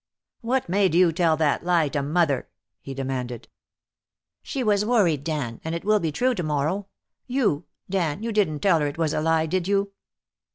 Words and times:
"What 0.39 0.67
made 0.67 0.95
you 0.95 1.11
tell 1.11 1.37
that 1.37 1.63
lie 1.63 1.87
to 1.89 2.01
mother?" 2.01 2.49
he 2.81 2.95
demanded. 2.95 3.47
"She 4.41 4.63
was 4.63 4.83
worried, 4.83 5.23
Dan. 5.23 5.61
And 5.63 5.75
it 5.75 5.85
will 5.85 5.99
be 5.99 6.11
true 6.11 6.33
to 6.33 6.41
morrow. 6.43 6.87
You 7.27 7.65
Dan, 7.87 8.23
you 8.23 8.31
didn't 8.31 8.61
tell 8.61 8.79
her 8.79 8.87
it 8.87 8.97
was 8.97 9.13
a 9.13 9.21
lie, 9.21 9.45
did 9.45 9.67
you?" 9.67 9.91